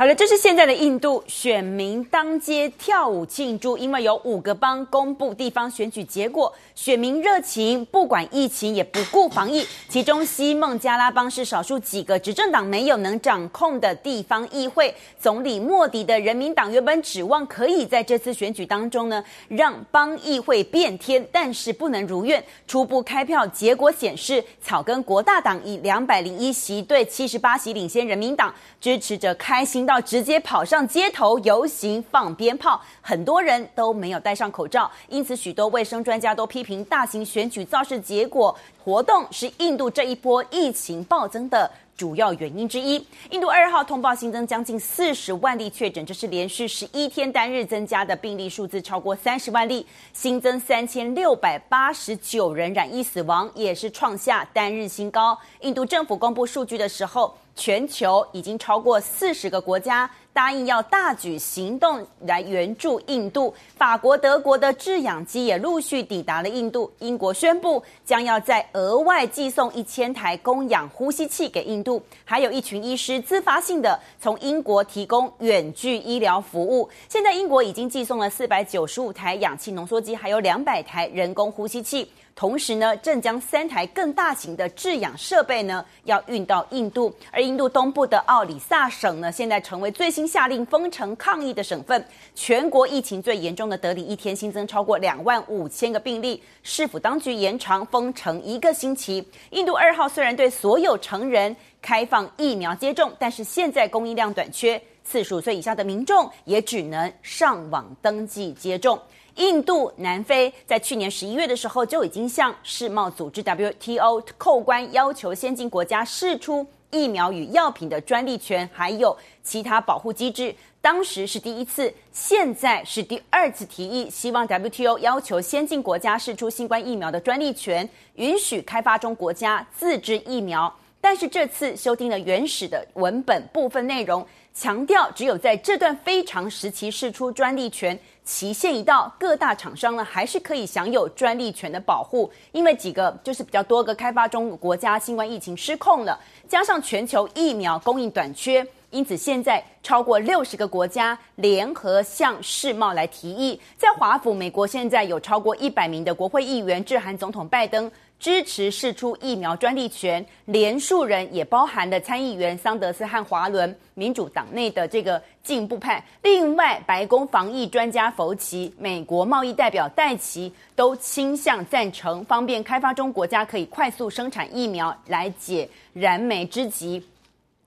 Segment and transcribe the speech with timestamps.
[0.00, 9.66] 好了，这是现在的印度，选民当街跳舞庆祝，因为有五个邦公布地方选举结果，选民热情，不管疫情也不顾防疫。
[9.88, 22.40] 其中西孟加拉邦是少数几个执政党没有能掌控的地方议会，总理莫迪的人民党原本指望可以在这次选举当中呢，让邦议会变天，但是不能如愿。
[22.68, 43.02] 初步开票结果显示，草根国大党以两百零一席对七十八席领先人民党，支持者开心到直接跑上街头游行放鞭炮，很多人都没有戴上口罩，因此许多卫生专家都批评大型选举造势结果活动是印度这一波疫情暴增的主要原因之一。
[43.30, 55.38] 印度二号通报新增将近四十万例确诊，这是连续十一天单日增加的病例数字超过三十万例，新增三千六百八十九人染疫死亡，也是创下单日新高。
[55.60, 57.34] 印度政府公布数据的时候。
[57.58, 66.88] 全球已经超过四十个国家答应要大举行动来援助印度，法国、德国的制氧机也陆续抵达了印度。
[67.00, 76.88] 英国宣布将要再额外寄送一千台供氧呼吸器给印度，还有一群医师自发性的从英国提供远距医疗服务。
[77.08, 82.08] 现在英国已经寄送了四百九十五台氧气浓缩机，还有两百台人工呼吸器。
[82.38, 87.12] 同时呢，正将三台更大型的制氧设备呢，要运到印度。
[87.32, 92.06] 而印度东部的奥里萨省呢，现在成为最新下令封城抗议的省份。
[92.36, 96.40] 全国疫情最严重的德里，一天新增超过两万五千个病例。
[96.62, 99.28] 市府当局延长封城一个星期。
[99.50, 108.96] 印度二号虽然对所有成人开放疫苗接种，但是现在供应量短缺，四十五岁以下的民众也只能上网登记接种。
[109.38, 120.52] 印度、南非在去年十一月的时候就已经向世贸组织 WTO 扣关，要求先进国家释出疫苗与药品的专利权，还有其他保护机制。
[120.80, 130.72] 当时是第一次，现在是第二次提议，希望 WTO 要求先进国家释出新冠疫苗的专利权，允许开发中国家自制疫苗。
[131.00, 134.26] 但是这次修订了原始的文本部分内容，
[134.58, 137.96] 强调只有在这段非常时期释出专利权。
[138.24, 146.18] 期限一到，各大厂商呢还是可以享有专利权的保护，因为几个就是比较多个开发中国家新冠疫情失控了，
[146.48, 157.90] 加上全球疫苗供应短缺，因此现在超过六十个国家联合向世贸来提议，在华府，美国现在有超过一百名的国会议员致函总统拜登。
[158.18, 166.04] 支持释出疫苗专利权，连数人也包含了参议员桑德斯和华伦民主党内的这个进步派。
[166.22, 177.04] 另外，白宫防疫专家弗奇、美国贸易代表戴奇都倾向赞成，方便开发中国家可以快速生产疫苗来解燃眉之急。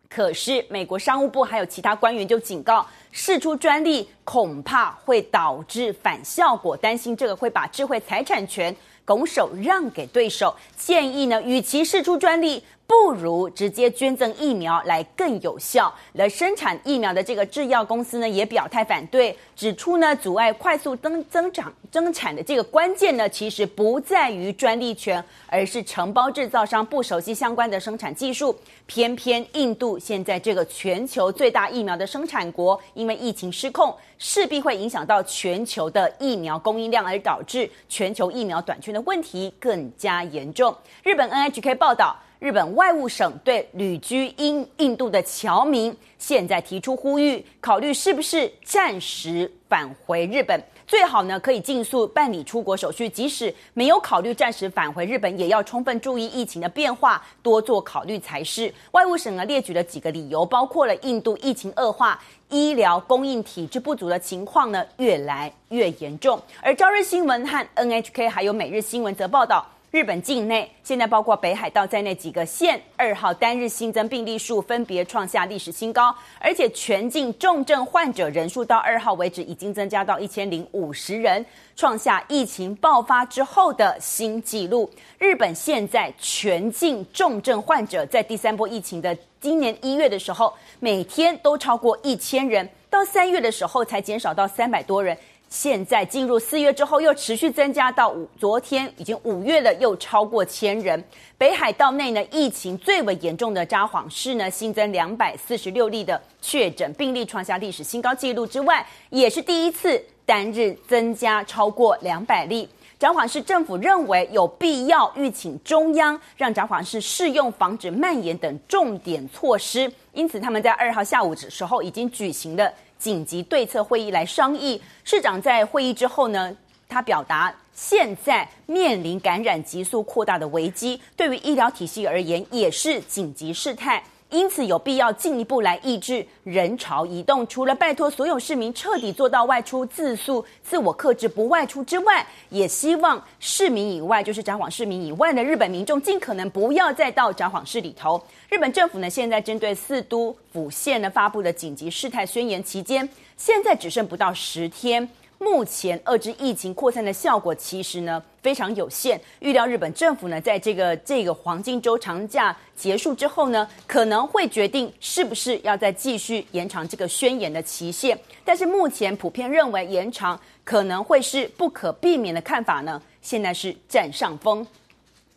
[0.10, 8.76] 可是，美国商务部还有其他官员就警告，释出专利恐怕会导致反效果，担心这个会把智慧财产权。
[9.12, 15.94] 拱手让给对手，建议呢，与其试出专利，不如直接捐赠疫苗来更有效。
[16.14, 28.54] 而生产疫苗的这个制药公司呢，也表态反对，指出呢，阻碍快速增增长增产的这个关键呢，其实不在于专利权，而是承包制造商不熟悉相关的生产技术。
[28.86, 40.76] 偏偏印度现在这个全球最大疫苗的生产国，因为疫情失控，势必会影响到全球的疫苗供应量，而导致全球疫苗短缺的问题更加严重。
[41.04, 42.14] 日本 NHK 报道。
[42.42, 53.08] 日本外务省对旅居英印度的侨民现在提出呼吁，考虑是不是暂时返回日本，最好呢可以尽速办理出国手续。
[53.08, 58.74] 即使没有考虑暂时返回日本，也要充分注意疫情的变化，多做考虑才是。
[58.94, 62.20] 外务省呢列举了几个理由，包括了印度疫情恶化、
[62.50, 66.42] 医疗供应体制不足的情况呢越来越严重。
[66.64, 69.64] 而朝日新闻和 NHK 还有每日新闻则报道。
[69.92, 81.46] 日本境内现在包括北海道在内几个县，二号单日新增病例数分别创下历史新高，而且全境重症患者人数到二号为止已经增加到一千零五十人，
[81.76, 84.90] 创下疫情爆发之后的新纪录。
[85.20, 95.18] 日本现在全境重症患者在第三波疫情的今年一月的时候，每天都超过一千人，到三月的时候才减少到三百多人。
[95.52, 101.04] 现在进入四月之后，又持续增加到五，昨天已经五月了，又超过千人。
[101.38, 112.70] 北海道内呢，疫情最为严重的札幌市呢，新增两百四十六例的确诊病例，创下历史新高纪录之外，也是第一次单日增加超过两百例。
[112.98, 122.72] 札幌市政府认为有必要预请中央让札幌市适用防止蔓延等重点措施，因此他们在二号下午的时候已经举行了
[123.02, 124.80] 紧急对策会议来商议。
[125.04, 126.56] 市长在会议之后呢，
[126.88, 134.04] 他表达现在面临感染急速扩大的危机，对于医疗体系而言也是紧急事态。
[134.32, 137.46] 因此有必要进一步来抑制人潮移动。
[137.48, 148.22] 除了拜托所有市民彻底做到外出自诉、自我克制不外出之外，也希望市民以外，就是札幌市民以外的日本民众，尽可能不要再到札幌市里头。
[148.50, 155.08] 日本政府呢，现在针对四都府县呢发布的紧急事态宣言期间，现在只剩不到十天。
[155.42, 159.20] 目前遏制疫情扩散的效果其实呢非常有限。
[159.40, 168.16] 预料日本政府呢在这个这个黄金周长假结束之后呢，可能会决定是不是要再继续延长这个宣言的期限。
[168.46, 174.66] 但是目前普遍认为延长可能会是不可避免的看法呢，现在是占上风。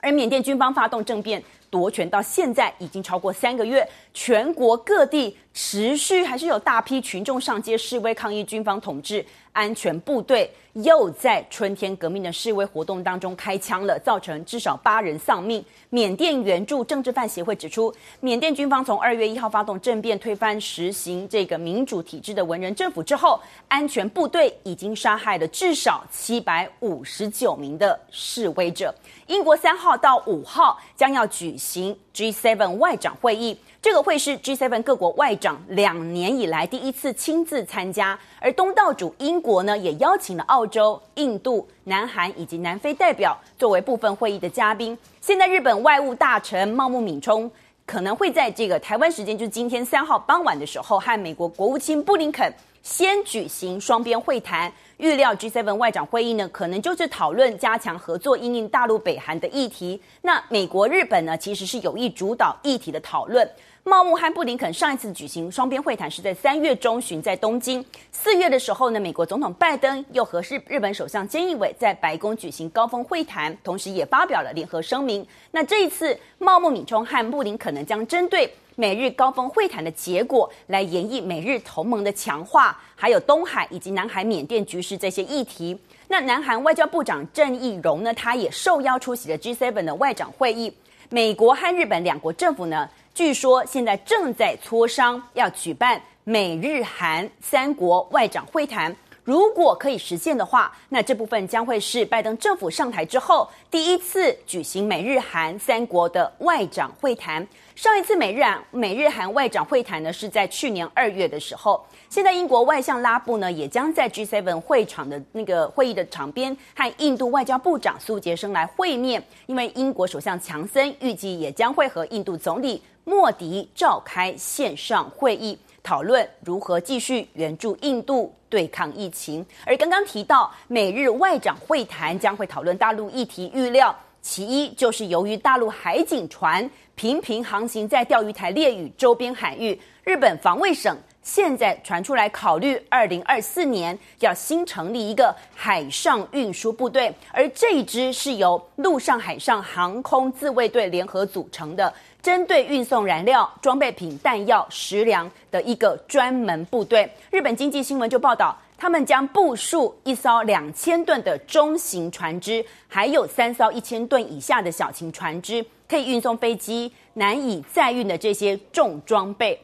[0.00, 1.42] 而缅甸军方发动政变
[1.75, 9.26] 夺权到现在已经超过三个月，全国各地持续还是有大批群众上街示威抗议军方统治。
[9.55, 15.65] 安全部队又在春天革命的示威活动当中开枪了，造成至少八人丧命。
[15.91, 23.38] 缅甸援助政治犯协会指出，缅甸军方从二月一号发动政变，推翻实行这个民主体制的文人政府之后，
[23.69, 28.93] 安全部队已经杀害了至少七百五十九名的示威者。
[29.29, 33.58] 英国三号到五号将要举行 G7 外长会议。
[33.81, 44.96] 这个会是 G7 各国外长两年以来第一次亲自参加，而东道主英国呢，也邀请了澳洲、印度、南韩以及南非代表作为部分会议的嘉宾。
[45.20, 47.50] 现在日本外务大臣茂木敏充
[47.84, 52.50] 可能会在这个台湾时间，就是今天三号傍晚的时候，和美国国务卿布林肯
[52.84, 54.70] 先举行双边会谈。
[54.98, 60.00] 预料 G7 外长会议呢，可能就是讨论加强合作因应大陆北韩的议题。
[60.22, 63.48] 那美国、日本呢，其实是有意主导议题的讨论。
[63.86, 67.84] 茂木和布林肯上一次举行双边会谈是在三月中旬在东京。
[68.12, 75.26] 四月的时候呢，美国总统拜登又和日日本首相菅义伟在白宫举行高峰会谈，同时也发表了联合声明。
[75.50, 85.79] 那这一次，茂木敏充和布林肯呢，将针对美日高峰会谈的结果来研议美日同盟的强化，还有东海以及南海、缅甸局势这些议题。
[86.09, 90.73] 那南韩外交部长郑义溶呢，他也受邀出席了 G7 的外长会议。
[91.09, 98.94] 美国和日本两国政府呢，据说现在正在磋商要举办美日韩三国外长会谈，
[99.25, 107.47] 如果可以实现的话，那这部分将会是拜登政府上台之后第一次举行美日韩三国的外长会谈。
[107.75, 111.82] 上一次美日韩美日韩外长会谈呢，是在去年二月的时候。
[112.11, 129.44] 现在英国外相拉布呢，也将在 G7 会场的那个会议的场边和印度外交部长苏杰生来会面，因为英国首相强森预计也将会和印度总理莫迪召开线上会议，讨论如何继续援助印度对抗疫情。
[129.66, 133.92] 而刚刚提到美日外长会谈将会讨论大陆议题，预料
[134.22, 140.96] 其一就是由于大陆海警船频频航行在钓鱼台列屿周边海域，日本防卫省。
[141.24, 151.90] 现在传出来，考虑二零二四年要新成立一个海上运输部队，而这一支是由陆上、海上航空自卫队联合组成的，
[152.25, 157.07] 针对运送燃料、装备品、弹药、食粮的一个专门部队。
[157.31, 169.61] 日本经济新闻就报道，他们将部署一艘两千吨的中型船只，还有三艘一千吨以下的小型船只，可以运送飞机难以载运的这些重装备。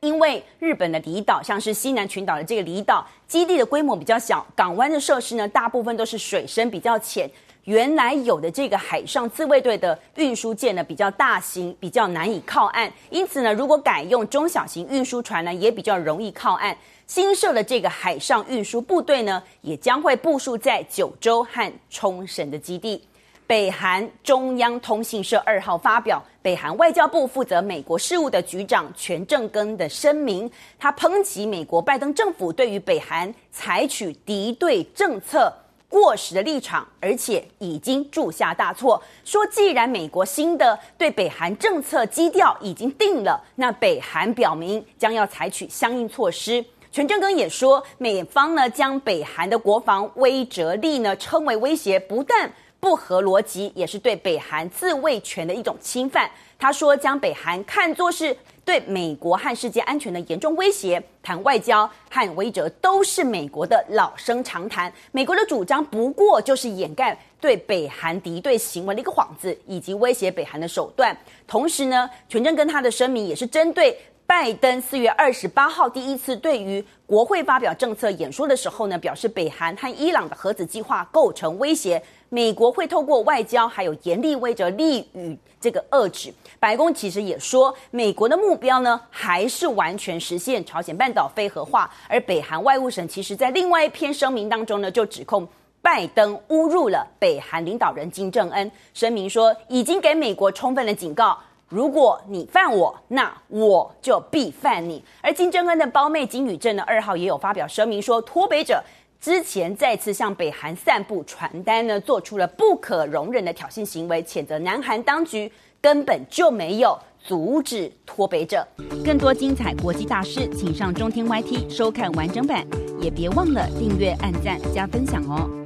[0.00, 7.30] 因为日本的离岛，像是西南群岛的这个离岛基地的规模比较小，港湾的设施呢，大部分都是水深比较浅。
[7.66, 12.90] 原来有的这个海上自卫队的运输舰呢，比较大型，比较难以靠岸。
[13.10, 16.76] 因此呢，如果改用中小型运输船呢，也比较容易靠岸。
[17.08, 23.02] 新设的这个海上运输部队呢，也将会部署在九州和冲绳的基地。
[23.48, 35.52] 北韩中央通信社二号发表，北韩外交部负责美国事务的局长全正根的声明，他抨击美国拜登政府对于北韩采取敌对政策
[35.88, 39.02] 过时的立场，而且已经铸下大错。
[39.24, 46.64] 说既然美国新的对北韩政策基调已经定了，那北韩表明将要采取相应措施。
[46.92, 52.50] 全正根也说，美方呢将北韩的国防威慑力呢称为威胁，不但
[52.86, 56.30] 不合逻辑，也是对北韩自卫权的一种侵犯。
[56.56, 64.90] 他说，将北韩看作是对美国和世界安全的严重威胁，谈外交和威慑都是美国的老生常谈。
[65.10, 71.14] 美国的主张不过就是掩盖对北韩敌对行为的一个幌子，以及威胁北韩的手段。
[71.44, 73.98] 同时呢，全正跟他的声明也是针对。
[74.26, 86.34] 拜登四月二十八号第一次对于国会发表政策演说的时候呢，表示北韩和伊朗的核子计划构成威胁，美国会透过外交还有严厉威慑力与这个遏制。
[86.58, 91.88] 白宫其实也说，美国的目标呢还是完全实现朝鲜半岛非核化。
[92.08, 95.46] 而北韩外务省其实在另外一篇声明当中呢，就指控
[95.80, 101.38] 拜登侮辱了北韩领导人金正恩，声明说已经给美国充分的警告。
[101.68, 105.02] 如果你犯我，那我就必犯你。
[105.20, 108.80] 而金正恩的胞妹金宇正呢，二号也有发表声明说，脱北者
[109.20, 118.64] 之前再次向北韩散布传单呢，做出了不可容忍的挑衅行为，谴责南韩当局根本就没有阻止脱北者。
[119.04, 122.64] 更多精彩国际大事，请上中天 YT 收看完整版，
[123.00, 125.65] 也别忘了订阅、按赞、加分享哦。